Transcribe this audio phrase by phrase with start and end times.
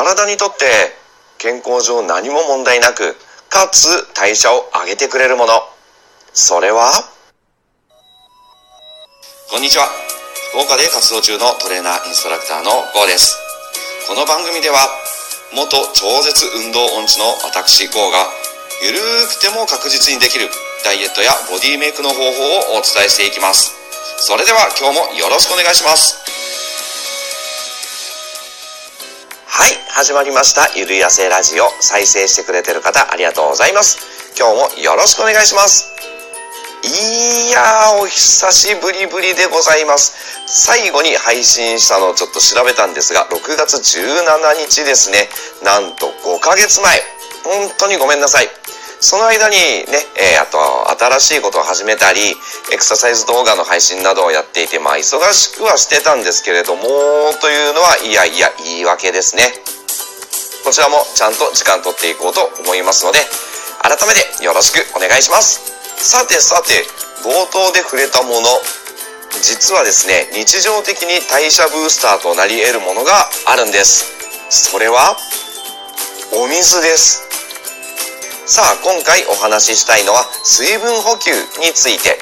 [0.00, 0.64] 体にとって
[1.36, 3.20] 健康上何も問題なく、
[3.52, 5.52] かつ代謝を上げてくれるもの。
[6.32, 6.88] それは？
[9.52, 9.84] こんにちは。
[10.56, 13.36] 福岡で活動中のトレーナーインストラクターの GO です。
[14.08, 14.88] この番組では、
[15.52, 18.24] 元超絶運動音痴の私 GO が、
[18.80, 20.48] ゆるくても確実にできる
[20.82, 22.24] ダイエットやボディメイクの方法
[22.72, 23.76] をお伝えしていきます。
[24.24, 26.16] それでは今日もよろしくお願いします。
[29.60, 30.72] はい、始まりました。
[30.74, 31.68] ゆるやせラジオ。
[31.80, 34.32] 再生してくれてる方、ありがとうございます。
[34.32, 35.92] 今日もよろしくお願いします。
[36.80, 40.16] いやー、お久しぶりぶりでございます。
[40.48, 45.28] 最後に配信したのをちょっと調べたんですが、6月17日ですね。
[45.62, 47.04] なんと5ヶ月前。
[47.44, 48.48] 本当にごめんなさい。
[49.00, 50.60] その間にね、えー、あと
[51.20, 52.20] 新しいことを始めたり、
[52.72, 56.82] エクササイズ動画の配信などをやっていて、まあ忙しくはしてたんですけれども、
[57.40, 59.42] というのは、いやいや言い訳ですね。
[60.64, 63.18] こちらもちゃんと時間取っていこうと思いますので、
[63.80, 65.64] 改めてよろしくお願いします。
[65.96, 66.84] さてさて、
[67.24, 68.48] 冒頭で触れたもの、
[69.40, 74.04] 実はですね、日常的に代謝ブースターとなり得るものがあるんです。
[74.50, 75.16] それは、
[76.32, 77.29] お水です。
[78.50, 81.30] さあ、今回お話ししたいのは水分補給
[81.62, 82.18] について。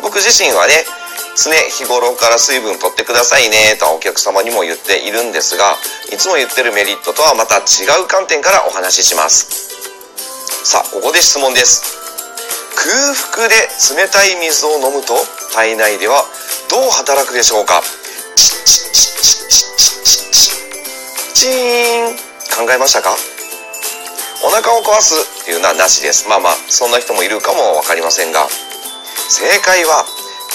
[0.00, 0.72] 僕自身はね、
[1.36, 5.76] 常日頃から水分取ってくださいねとお客様にも言っているんですが、
[6.10, 9.44] いつも言ってるメリットとはまた違う観点からお話しします。
[10.64, 11.84] さあ、ここで質問です。
[12.72, 13.54] 空腹で
[13.92, 15.20] 冷たい水を飲むと
[15.52, 16.24] 体内では
[16.70, 17.82] どう働くでしょうか？
[18.36, 23.14] チッチッチッチッチッチッチッチーン考えましたか
[24.42, 26.28] お腹を壊すっていうのはなしです。
[26.28, 28.44] まあまあ、そんな人もいるかもわかりませんが、
[29.32, 30.04] 正解は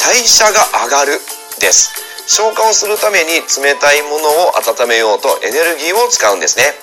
[0.06, 1.18] 代謝が上がる
[1.58, 1.90] です。
[2.30, 6.78] 消化をするために冷たいものを温めようとエネルギーを使うんですね。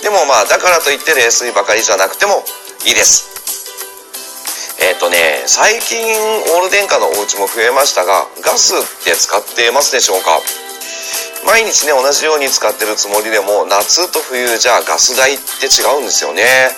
[0.00, 2.48] でもまあ、だからといって冷水ばかりじゃなくても
[2.88, 3.28] いいです。
[4.80, 6.00] えっ、ー、とね、最近
[6.56, 10.40] オール電化のお家も増えましたが、ガスって使ってますでしょうか？
[11.44, 16.72] 毎日ね、同じように使ってるつもりでも、夏と冬じゃガス代って違うんですよね。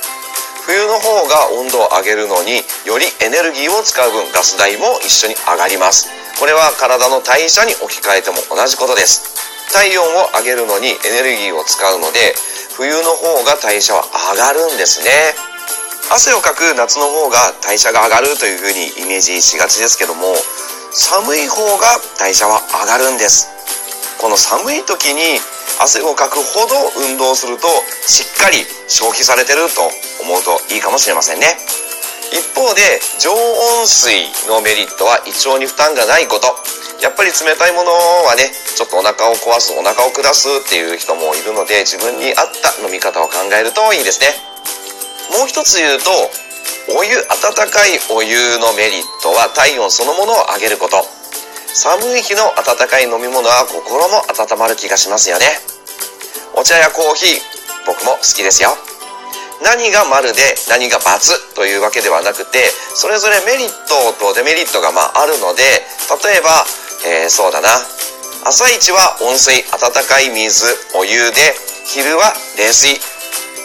[0.66, 6.10] 冬の方が温度を上げるのによりエネルギーを使う分ガス代も一緒に上がります。
[6.38, 9.38] これは体の代謝に置き換えても同じことです。
[9.71, 12.34] 体温を上げるのにエネルギーを使うので
[12.75, 14.03] 冬の方が代謝は
[14.34, 15.10] 上がるんですね。
[16.10, 20.34] 汗をかく夏の方が代謝が上がるというふうにイメージしがちですけども
[20.93, 23.54] 寒い方が代謝は上がるんです。
[24.19, 25.38] この寒い時に
[25.78, 26.75] 汗をかくほど
[27.12, 27.69] 運動すると
[28.06, 29.84] しっかり消費されてると
[30.25, 31.56] 思うといいかもしれませんね。
[32.32, 32.82] 一方で
[33.20, 36.48] 常温水のメリットは胃腸に負担がないこと。
[37.04, 44.32] やっぱり冷たいものはねちょっとお腹を壊すお腹を下すっていう人もいるので自分に合った飲み方を考えるといいですね。
[45.36, 46.10] もう一つ言うと
[46.97, 51.16] お湯温かいお湯のメリットは体温そのものを上げること。
[51.76, 55.44] 寒い日の温かい飲み物は心も温まる気がしますよね。
[56.56, 57.41] お茶やコーヒー、
[57.84, 58.72] 僕も好きですよ。
[59.60, 65.84] 何が丸で何が×というわけではなくて、それぞれメリットとデメリットがまああるので、
[66.25, 66.65] 例えば、
[67.04, 67.69] えー、そうだな。
[68.48, 70.65] 朝一は温水、温かい水、
[70.97, 71.53] お湯で、
[71.84, 72.97] 昼は冷水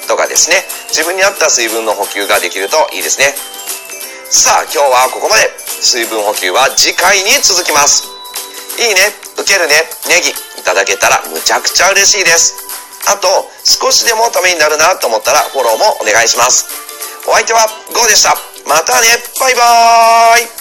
[0.10, 0.68] とかですね。
[0.92, 3.32] 自分に合った水分の補給ができるといいですね。
[4.30, 5.61] さあ、今日はここまで。
[5.82, 8.06] 水分補給は次回に続きます。
[8.78, 9.02] いいね、
[9.34, 12.54] 受けるね、ネギいただけたらむちゃくちゃ嬉しいです。
[13.10, 16.70] あと、少しでもためになるなと思ったらフォローもお願いします。
[17.28, 18.38] お相手は GO でした。
[18.70, 19.08] またね、
[19.40, 20.61] バイバーイ